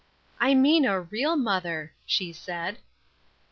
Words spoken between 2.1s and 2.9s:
said.